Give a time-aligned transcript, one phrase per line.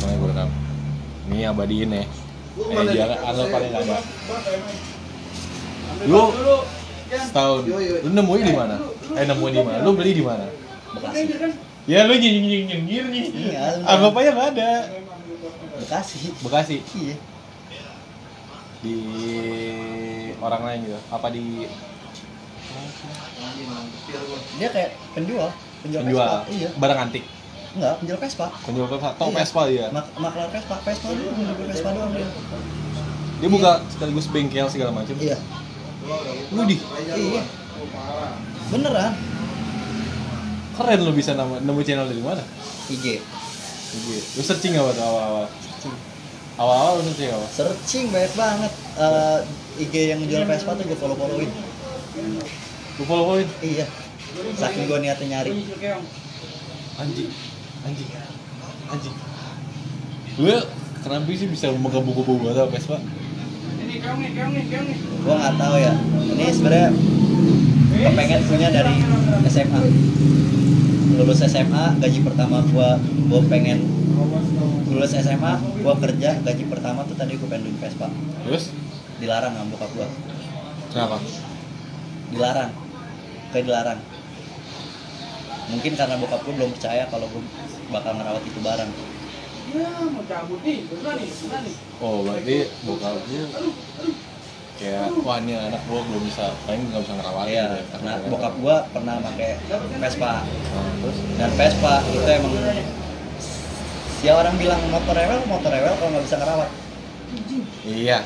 [0.00, 0.50] Makanya gue rekam.
[1.30, 2.04] Ini abadiin ya.
[2.60, 3.96] Eh jangan anggap paling ada.
[6.08, 6.22] Lu
[7.10, 7.62] setahun,
[8.04, 8.76] lu nemuin di mana?
[9.14, 9.78] Eh nemuin di mana?
[9.84, 10.46] Lu beli di mana?
[10.90, 11.22] Bekasi
[11.88, 13.24] Ya lu nying nying nyengir nih.
[13.50, 14.72] Iya, Anggap aja nggak ada.
[15.80, 17.16] Bekasi Bekasi iya
[18.80, 18.96] di
[20.40, 20.98] orang lain gitu.
[21.12, 21.68] Apa di
[24.56, 25.50] dia kayak penjual
[25.82, 27.24] penjual, penjual iya barang antik?
[27.72, 29.36] Enggak penjual Vespa Penjual Vespa, tau Iya.
[29.38, 29.86] Vespa dia.
[29.88, 32.28] Mak maklar Vespa Vespa dulu penjual Vespa doang dia
[33.38, 35.14] Dia buka sekaligus bengkel segala macam.
[35.16, 35.38] iya
[36.50, 36.76] Lu di
[37.12, 37.42] iya
[38.68, 39.12] beneran
[40.72, 42.42] keren lu bisa nama, nemu channel dari mana?
[42.88, 43.20] IG
[43.90, 44.22] Gitu.
[44.32, 45.46] Lu searching apa tuh awal-awal?
[46.56, 47.46] Awal-awal lu searching apa?
[47.50, 49.38] searching banyak banget Eh,
[49.80, 51.50] IG yang jual Vespa tuh gue follow followin
[52.96, 53.48] Lu follow-followin?
[53.60, 53.86] iya
[54.54, 55.50] saking gue niatnya nyari
[56.96, 57.30] Anjing,
[57.86, 58.10] anjing,
[58.90, 59.16] anjing.
[60.40, 60.56] Lu
[61.00, 62.98] kenapa sih bisa memegang buku-buku atau Vespa?
[65.20, 65.92] gue nggak tahu ya
[66.24, 66.88] ini sebenarnya
[67.90, 68.94] kepengen punya dari
[69.50, 69.80] SMA
[71.20, 72.88] lulus SMA gaji pertama gue
[73.28, 73.84] gue pengen
[74.88, 75.52] lulus SMA
[75.84, 78.08] gue kerja gaji pertama tuh tadi gue pengen beli Vespa
[78.48, 78.72] Terus?
[79.20, 80.08] dilarang sama bokap gue
[80.96, 81.16] Kenapa?
[82.32, 82.70] dilarang
[83.52, 83.98] kayak dilarang
[85.70, 87.42] mungkin karena bokap gue belum percaya kalau gue
[87.88, 88.90] bakal ngerawat itu barang
[92.02, 93.42] Oh berarti bokapnya
[94.80, 97.84] kayak wah ini anak gua belum bisa paling nggak bisa ngerawat Iya, gitu ya.
[97.92, 99.50] karena bokap gue pernah pakai
[100.00, 100.32] Vespa.
[100.40, 101.16] Nah, terus?
[101.36, 102.52] Dan Vespa itu emang
[104.24, 106.70] ya orang bilang motor rewel motor rewel kalau nggak bisa ngerawat.
[107.84, 108.18] Iya.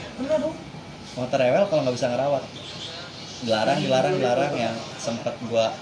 [1.18, 2.44] Motor rewel kalau nggak bisa ngerawat.
[3.44, 5.74] Dilarang dilarang dilarang yang sempet gua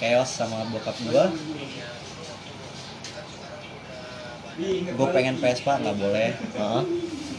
[0.00, 1.28] chaos sama bokap gua.
[4.92, 6.28] Gue pengen Vespa nggak boleh.
[6.36, 6.84] Heeh.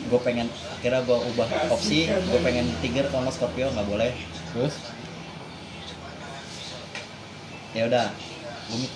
[0.03, 2.05] gue pengen akhirnya gue ubah opsi.
[2.05, 4.11] Gue pengen Tiger kalau Scorpio nggak boleh.
[4.53, 4.75] Terus?
[7.73, 8.13] Ya udah.
[8.69, 8.89] Gue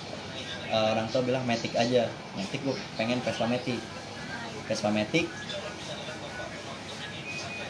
[0.70, 2.10] orang tua bilang Matic aja.
[2.36, 3.80] Matic gue pengen Vespa Matic.
[4.68, 5.26] Vespa Matic.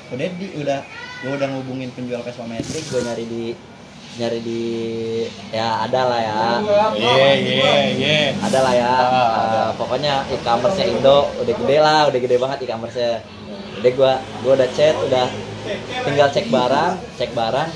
[0.08, 0.80] Udah di udah
[1.24, 3.44] gue udah ngubungin penjual Vespa Matic gue nyari di
[4.18, 4.62] nyari di
[5.54, 6.42] ya ada lah ya.
[6.98, 8.18] Iya iya iya.
[8.42, 8.94] Ada lah ya.
[8.98, 9.58] Ada.
[9.62, 12.98] Eh, pokoknya e-commerce Indo udah gede lah udah gede banget e-commerce
[13.78, 14.12] udah gua
[14.42, 15.30] gua udah chat udah
[16.02, 17.70] tinggal cek barang cek barang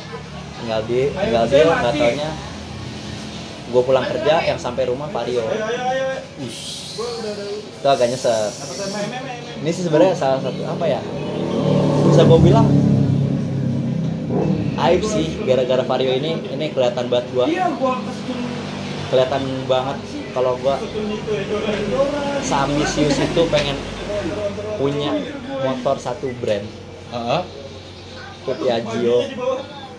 [0.58, 2.30] tinggal di tinggal deal nggak taunya.
[3.72, 5.48] Gue pulang kerja yang sampai rumah Vario.
[7.72, 8.52] Itu agak nyesek
[9.64, 11.00] ini sih sebenarnya salah satu apa ya?
[12.10, 12.68] Bisa gue bilang
[14.88, 17.46] aib sih gara-gara Vario ini ini kelihatan banget gua.
[19.12, 19.98] Kelihatan banget
[20.32, 20.80] kalau gua
[22.42, 23.76] seambisius itu pengen
[24.80, 25.12] punya
[25.62, 26.66] motor satu brand.
[27.12, 27.42] Heeh.
[28.42, 29.18] itu Piaggio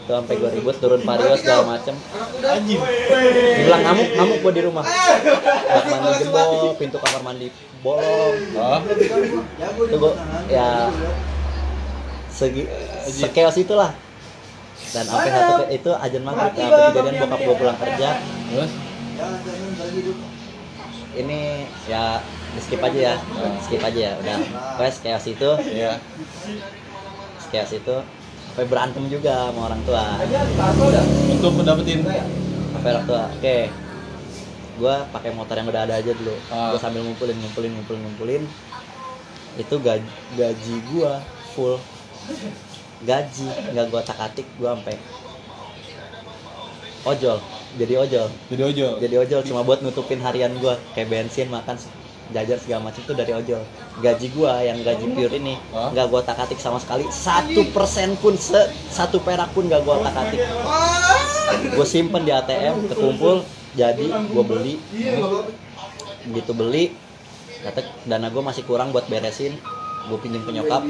[0.03, 1.95] itu sampai gue ribut turun vario segala macem.
[2.43, 2.81] Anjing.
[3.55, 4.83] Dibilang ngamuk ngamuk gue di rumah.
[4.83, 7.47] Bak mandi jebol pintu kamar mandi
[7.79, 8.35] bolong.
[8.51, 8.79] Heeh.
[9.63, 10.13] itu gue
[10.51, 10.91] ya
[12.33, 12.67] segi
[13.07, 13.95] sekeos itulah
[14.91, 18.09] dan sampai satu ke- itu ajan maghrib sampai kejadian bokap gue pulang kerja?
[18.49, 18.71] Terus?
[21.13, 21.39] Ini
[21.85, 22.17] ya
[22.51, 23.15] di skip aja ya.
[23.61, 24.37] Skip aja ya udah.
[24.75, 25.49] Pokoknya chaos itu.
[25.69, 25.93] Iya.
[27.47, 27.95] Chaos itu.
[28.49, 30.03] Sampai berantem juga sama orang tua.
[31.29, 32.01] Untuk mendapetin
[32.73, 33.23] sampai orang tua?
[33.29, 33.57] Oke.
[34.73, 36.33] Gua pakai motor yang udah ada aja dulu.
[36.49, 36.73] Ah.
[36.73, 38.43] gua sambil ngumpulin ngumpulin ngumpulin ngumpulin.
[39.53, 41.21] Itu gaji, gaji gua
[41.53, 41.77] full
[43.03, 44.95] gaji nggak gua tak atik gua sampai
[47.03, 47.39] ojol
[47.73, 48.29] jadi ojol.
[48.53, 48.93] Jadi ojol?
[49.01, 51.73] Jadi ojol cuma buat nutupin harian gua kayak bensin makan
[52.31, 53.65] jajan segala macam tuh dari ojol.
[53.97, 57.09] Gaji gua yang gaji pure ini nggak gua takatik sama sekali.
[57.09, 60.45] Satu persen pun se satu perak pun nggak gua takatik.
[61.73, 63.41] Gue simpen di ATM kekumpul
[63.73, 64.77] jadi gua beli.
[66.29, 66.93] Begitu beli
[67.63, 69.55] kata dana gue masih kurang buat beresin
[70.03, 70.83] gue pinjem ke nyokap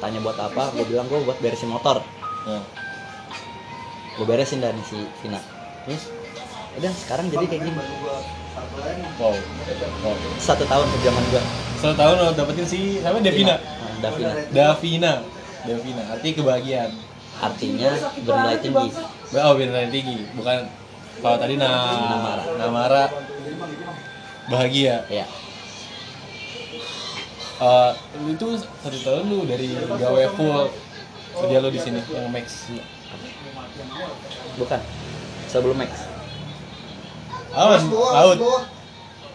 [0.00, 2.00] tanya buat apa gue bilang gue buat beresin motor.
[2.48, 2.64] Nah,
[4.16, 5.40] gue beresin dan si Vina.
[5.84, 6.08] Terus
[6.80, 7.82] udah sekarang jadi kayak gini.
[9.20, 9.36] Wow.
[10.00, 10.16] Wow.
[10.40, 11.42] Satu tahun perjuangan gue
[11.84, 13.20] satu tahun lo dapetin si siapa?
[13.20, 14.32] Devina Nah, Davina.
[14.48, 15.12] Davina.
[15.68, 16.92] Davina artinya kebahagiaan.
[17.44, 17.90] Artinya
[18.24, 18.88] bernilai tinggi.
[19.36, 20.18] Oh beneran tinggi.
[20.32, 20.58] Bukan
[21.20, 21.68] kalau tadi na
[22.08, 22.44] Namara.
[22.56, 23.04] Namara.
[24.48, 25.04] Bahagia.
[25.12, 25.28] Ya
[27.54, 27.92] Eh,
[28.28, 30.66] itu satu tahun lu dari gawe full
[31.34, 32.66] kerja lu di sini yang max
[34.54, 34.80] bukan
[35.46, 36.06] sebelum Max
[37.52, 38.38] awan out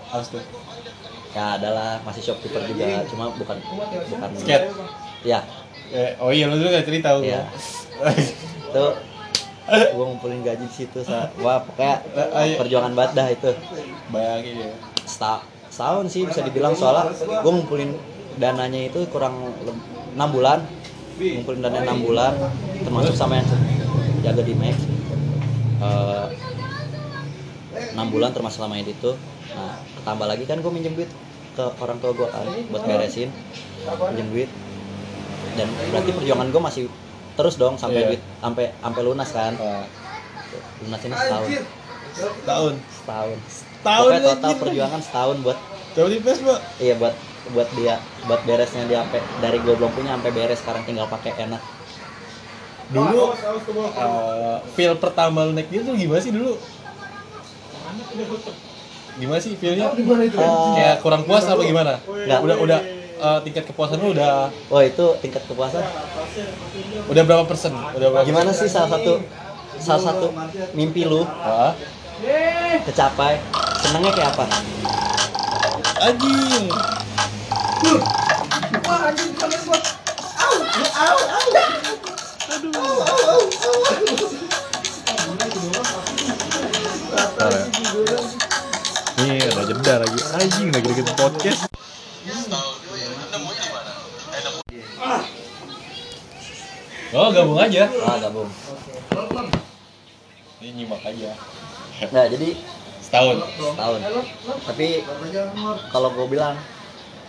[0.09, 0.43] harus tuh
[1.31, 3.55] ya adalah masih shopkeeper juga cuma bukan
[4.09, 4.67] bukan Skate.
[5.23, 5.39] ya
[5.89, 7.25] Eh, oh iya lu gak cerita gua.
[7.25, 7.41] Iya.
[8.61, 8.85] itu
[9.69, 12.55] gue ngumpulin gaji di situ sa wah pokoknya Eh, ayo.
[12.57, 13.51] perjuangan banget dah itu
[14.09, 14.71] Bayangin ya.
[15.03, 16.73] Seta- setahun sih bisa dibilang.
[16.75, 17.93] Soalnya gue ngumpulin
[18.37, 19.53] dananya itu kurang
[20.17, 20.65] enam bulan.
[21.19, 22.33] Ngumpulin dana enam bulan
[22.83, 23.47] termasuk sama yang
[24.23, 24.77] jaga di Max.
[25.79, 26.25] Eh,
[27.95, 29.15] enam bulan termasuk sama yang itu
[29.49, 31.09] nah tambah lagi kan gue minjem duit
[31.57, 33.29] ke orang tua gue kan buat beresin.
[34.13, 34.49] Minjem duit.
[35.57, 36.83] Dan berarti perjuangan gue masih
[37.35, 38.07] terus dong sampai Iya.
[38.13, 39.53] duit sampai sampai lunas kan?
[39.59, 39.83] Wah,
[40.85, 41.49] lunas ini setahun.
[42.43, 42.73] Tahun.
[42.91, 44.59] setahun Tahun Pokoknya total anjir.
[44.59, 45.57] perjuangan setahun buat
[45.89, 46.59] Coba di Facebook.
[46.77, 47.15] iya buat
[47.49, 51.33] buat dia buat beresnya dia sampai dari gue belum punya sampai beres sekarang tinggal pakai
[51.39, 51.61] enak
[52.89, 56.57] Dulu eh, feel pertama lu naik dia tuh gimana sih dulu?
[59.15, 59.91] Gimana sih feelnya?
[59.91, 60.29] Eh,
[60.73, 61.99] Kayak kurang puas apa gimana?
[62.01, 62.39] Nggak.
[62.39, 62.79] Udah udah
[63.19, 64.31] eh, tingkat kepuasan lu udah
[64.65, 65.83] oh itu tingkat kepuasan
[67.05, 67.73] udah berapa persen?
[67.73, 68.25] Udah berapa?
[68.25, 69.21] gimana sih salah satu
[69.77, 70.27] salah satu
[70.73, 71.73] mimpi lu Ah,
[72.83, 73.39] kecapai
[73.79, 74.45] senengnya kayak apa
[76.03, 76.67] anjing.
[89.19, 90.19] Ini ada jeda lagi.
[90.35, 91.61] Anjing lagi deket podcast.
[97.09, 97.89] Oh, gabung aja.
[98.05, 98.49] ah gabung
[100.61, 101.33] Ini nyimak aja.
[102.11, 102.49] Nah jadi
[103.09, 103.41] Setahun.
[103.57, 103.99] setahun.
[104.69, 105.01] Tapi
[105.89, 106.53] kalau gue bilang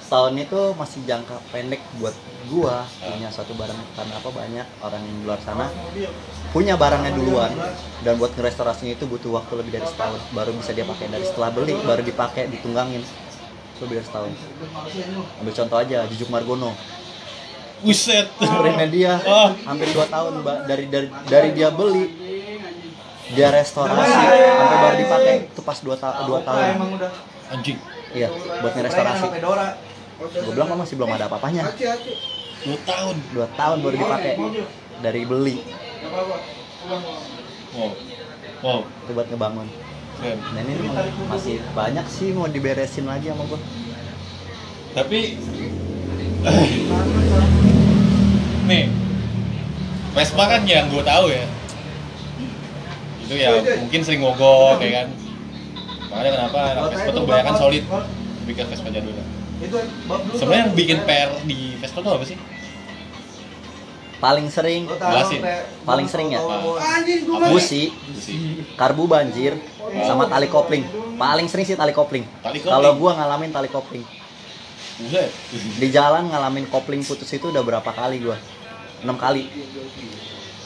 [0.04, 2.12] setahun itu masih jangka pendek buat
[2.52, 2.84] gua.
[3.00, 4.28] Punya satu barang karena apa?
[4.28, 5.72] Banyak orang yang di luar sana
[6.52, 7.48] punya barangnya duluan.
[8.04, 10.20] Dan buat ngerestorasinya itu butuh waktu lebih dari setahun.
[10.36, 11.08] Baru bisa dia pakai.
[11.08, 13.00] Dari setelah beli baru dipakai ditunggangin.
[13.00, 14.30] Itu lebih dari setahun.
[15.40, 16.76] Ambil contoh aja Jujuk Margono.
[17.80, 18.28] Buset.
[18.36, 19.12] printnya dia.
[19.24, 19.48] Oh.
[19.64, 20.58] hampir 2 tahun Mbak.
[20.68, 22.19] dari dari dari dia beli
[23.30, 26.62] dia restorasi sampai baru dipakai itu pas 2 ta dua tahun.
[27.50, 27.78] Anjing.
[28.10, 28.28] iya
[28.62, 29.26] buat ngerestorasi.
[30.20, 31.62] gue bilang "Oh, masih belum ada apa-apanya.
[32.60, 33.16] Dua tahun.
[33.32, 34.34] 2 tahun baru dipakai.
[35.00, 35.56] dari beli.
[37.72, 37.90] Wow.
[38.60, 38.80] Wow.
[38.84, 39.68] itu buat ngebangun.
[40.20, 40.84] Dan ini
[41.30, 43.60] masih banyak sih mau diberesin lagi sama gue
[44.92, 45.18] Tapi
[48.68, 48.84] nih
[50.12, 51.46] Vespa kan yang gue tahu ya
[53.30, 55.08] itu ya mungkin sering mogok ya kan?
[56.10, 56.58] Makanya kenapa?
[56.74, 57.84] Anak Vespa tuh kebanyakan solid.
[58.42, 59.14] Lebih ke Vespa jadul
[60.34, 62.36] sebenarnya yang bikin PR di Vespa tuh apa sih?
[64.20, 65.40] Paling sering jelasin
[65.86, 66.40] paling sering ya?
[67.54, 67.94] Busi
[68.76, 69.56] karbu banjir
[70.04, 70.84] sama tali kopling.
[71.14, 72.24] Paling sering sih tali kopling.
[72.42, 72.74] Tali kopling?
[72.74, 74.04] kalau gua ngalamin tali kopling.
[75.78, 78.36] Di jalan ngalamin kopling putus itu udah berapa kali gua?
[79.06, 79.48] Enam kali.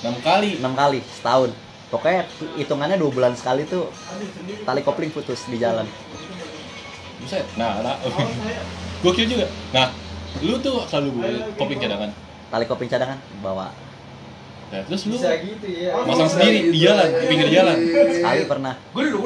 [0.02, 0.58] Enam kali?
[0.58, 1.63] Enam kali setahun
[1.94, 2.26] pokoknya
[2.58, 3.86] hitungannya dua bulan sekali tuh
[4.66, 5.86] tali kopling putus di jalan
[7.24, 7.46] Buset.
[7.56, 7.96] Nah, nah.
[9.04, 9.48] Gokil juga.
[9.72, 9.88] Nah,
[10.44, 11.24] lu tuh selalu
[11.56, 12.10] kopling cadangan.
[12.52, 13.72] tali kopling cadangan bawa
[14.72, 15.94] Nah, terus lu gitu ya.
[16.02, 17.76] masang sendiri di jalan, di pinggir jalan.
[18.10, 18.74] sekali pernah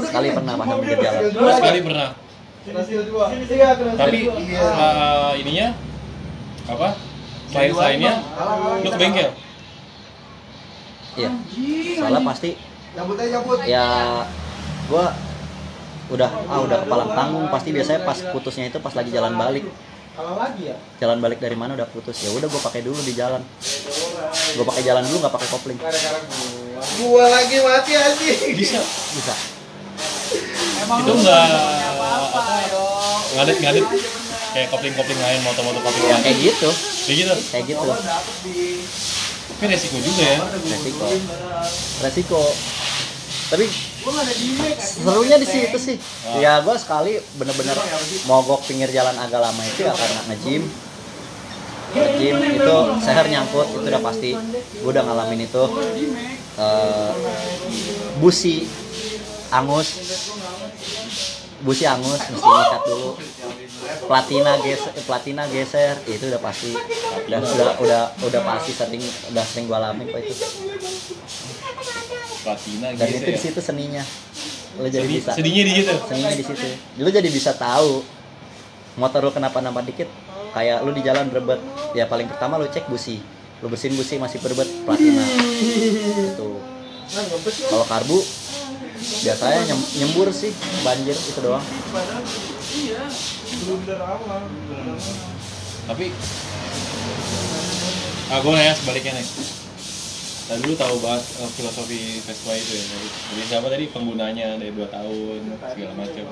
[0.05, 1.21] sekali pernah pasang pinggir jalan
[1.57, 2.09] sekali pernah.
[3.97, 5.69] Tapi uh, ininya
[6.69, 6.89] apa?
[7.49, 8.13] Selain selainnya,
[8.85, 9.31] lu ke bengkel.
[11.19, 11.31] Iya.
[11.99, 12.51] Soalnya pasti
[12.99, 13.59] Cabut aja cabut.
[13.63, 13.87] ya
[14.91, 15.07] gua
[16.09, 19.69] udah ah udah kepalang tanggung pasti biasanya pas putusnya itu pas lagi jalan balik.
[20.19, 20.77] Kalau lagi ya.
[20.99, 22.27] jalan balik dari mana udah putus?
[22.27, 23.39] Ya udah gua pakai dulu di jalan.
[24.59, 25.79] Gua pakai jalan dulu nggak pakai kopling.
[26.99, 27.25] Gua.
[27.29, 28.57] Lagi mati anjing.
[28.57, 28.81] Bisa.
[29.15, 29.35] bisa.
[30.89, 31.45] Itu enggak
[32.19, 32.41] apa
[33.29, 33.85] ngadet-ngadet
[34.57, 36.09] kayak kopling-kopling lain, motor-motor kopling.
[36.09, 36.71] ya kayak gitu.
[37.05, 37.35] Kayak gitu.
[37.53, 37.89] kayak gitu
[39.59, 40.39] Tapi resiko juga ya.
[40.71, 41.07] resiko.
[41.99, 42.43] Resiko.
[43.51, 43.67] Tapi
[44.79, 45.97] serunya di situ sih.
[46.39, 47.75] Ya gua sekali bener-bener
[48.31, 50.63] mogok pinggir jalan agak lama itu ya karena nge-gym.
[51.91, 54.31] Nge-gym itu seher nyangkut itu udah pasti.
[54.79, 55.65] Gua udah ngalamin itu.
[56.55, 57.13] Eh,
[58.23, 58.71] busi
[59.51, 59.89] angus.
[61.67, 63.11] Busi angus mesti nyikat dulu.
[64.07, 66.79] Platina geser platina geser itu udah pasti
[67.29, 70.33] udah udah udah udah pasti sering udah sering gua alamin kok itu.
[72.39, 73.41] Platina dan gitu itu di ya.
[73.43, 74.03] situ seninya.
[74.75, 75.31] Lo jadi Seni- bisa.
[75.35, 75.95] Seninya di situ.
[76.03, 76.67] seninya di situ.
[76.97, 78.01] Lo jadi bisa tahu
[78.97, 80.09] motor lo kenapa nambah dikit.
[80.49, 81.61] Kayak lu di jalan berebet
[81.93, 83.21] ya paling pertama lu cek busi.
[83.59, 85.21] Lu bersihin busi masih berebet platina.
[86.35, 86.57] Tuh
[87.69, 88.19] kalau karbu
[88.99, 91.63] biasanya nyem- nyembur sih banjir itu doang.
[93.99, 94.43] Awal.
[95.89, 96.13] tapi
[98.29, 99.29] ah gue nanya sebaliknya nih.
[100.49, 103.85] Tadi dulu tahu banget eh, filosofi Vespa itu ya dari, dari siapa tadi?
[103.93, 106.25] Penggunanya dari 2 tahun segala macam.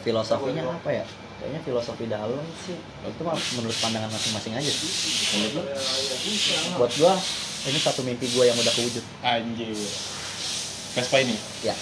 [0.00, 1.04] Filosofinya apa ya?
[1.36, 2.80] Kayaknya filosofi dalam sih.
[2.80, 4.88] Itu mah menurut pandangan masing-masing aja sih.
[5.36, 5.62] Menurut lo
[6.80, 7.12] buat gua
[7.68, 9.04] ini satu mimpi gua yang udah kewujud.
[9.20, 9.76] Anjir.
[10.96, 11.36] Vespa ini?
[11.60, 11.76] Ya.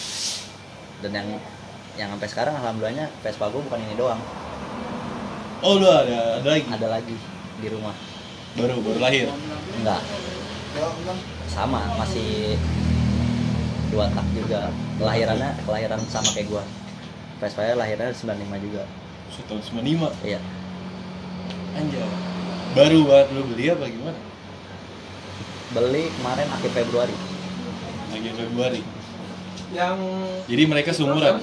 [1.07, 1.29] Dan yang
[1.95, 4.19] yang sampai sekarang alhamdulillahnya Vespa gua bukan ini doang.
[5.63, 6.67] Oh lu ada ada lagi?
[6.67, 7.15] Ada lagi
[7.63, 7.95] di rumah
[8.57, 9.29] baru baru lahir?
[9.81, 10.03] Enggak.
[11.53, 12.57] Sama masih
[13.93, 14.73] dua tak juga.
[14.97, 16.65] Kelahirannya kelahiran sama kayak gua.
[17.37, 18.83] Vespa nya lahirnya 95 juga.
[19.47, 20.41] Tahun 95 iya.
[21.77, 22.09] Anjir
[22.77, 24.21] baru banget lu beli apa gimana?
[25.73, 27.17] Beli kemarin akhir Februari.
[28.13, 28.83] Lagi Februari?
[29.73, 29.99] Yang
[30.45, 31.41] jadi mereka seumuran?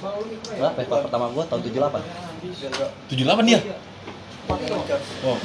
[0.00, 3.60] Wah, Vespa pertama gua tahun 78 78 dia
[4.48, 5.36] oh.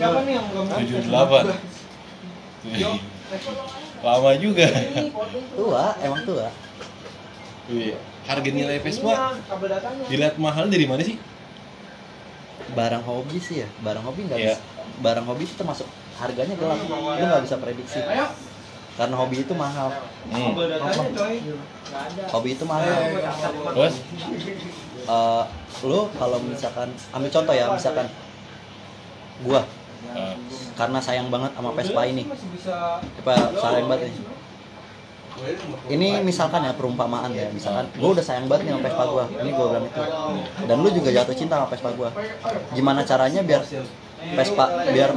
[0.00, 1.10] Siapa nih yang belum 78
[4.06, 4.66] lama juga.
[5.54, 6.48] Tua emang tua.
[7.70, 7.94] Iya.
[8.20, 9.32] harga nilai Vespa
[10.06, 11.18] dilihat mahal dari mana sih?
[12.74, 13.68] Barang hobi sih ya.
[13.82, 14.54] Barang hobi nggak Iya.
[14.54, 14.62] bisa.
[15.02, 15.86] Barang hobi itu termasuk
[16.20, 16.78] harganya gelap.
[16.90, 17.98] Lu nggak bisa prediksi.
[18.98, 19.88] Karena hobi itu mahal.
[20.28, 20.52] Hmm.
[22.28, 23.00] hobi itu mahal.
[23.72, 23.94] Terus?
[25.00, 25.44] Eh,
[25.86, 28.06] lu kalau misalkan ambil contoh ya misalkan
[29.44, 29.62] gua.
[30.10, 30.34] Eh,
[30.74, 32.24] karena sayang banget sama Vespa ini.
[33.20, 34.16] Apa sayang banget nih.
[35.88, 37.48] Ini misalkan ya perumpamaan ya.
[37.52, 39.24] Misalkan gua udah sayang banget nih sama Vespa gua.
[39.28, 40.02] Ini gua bilang itu.
[40.66, 42.10] Dan lu juga jatuh cinta sama Vespa gua.
[42.74, 43.62] Gimana caranya biar
[44.20, 45.10] Vespa biar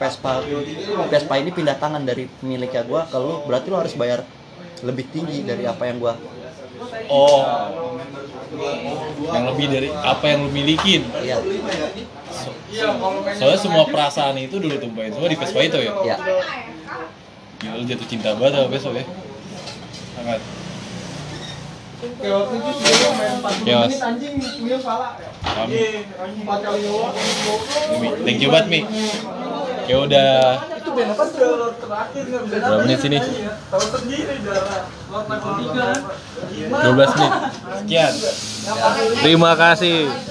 [0.00, 0.32] Vespa
[1.06, 3.46] Vespa ini pindah tangan dari miliknya gua ke lu?
[3.46, 4.26] Berarti lu harus bayar
[4.82, 6.14] lebih tinggi dari apa yang gua.
[7.10, 7.42] Oh
[9.28, 11.36] yang lebih dari apa yang lu milikin iya
[13.36, 16.16] soalnya semua perasaan itu dulu tumpahin semua di Vespa itu ya ya
[17.58, 19.04] Gila, lu jatuh cinta banget sama Vespa ya
[20.16, 20.40] sangat
[21.98, 23.90] Kayak waktu itu dia main 40 Kios.
[23.90, 25.18] menit anjing punya pala.
[25.42, 25.74] Kami.
[25.74, 27.08] Iya, anjing 4 kali nyoba.
[27.98, 28.80] Mi, thank you banget Mi
[29.88, 30.30] ya udah
[30.98, 33.18] band apa trailer terakhir nggak bisa Berapa menit sini?
[33.70, 36.74] Tahu sendiri level 3.
[36.74, 37.32] 12 menit.
[37.78, 38.12] Sekian.
[39.22, 40.10] Terima kasih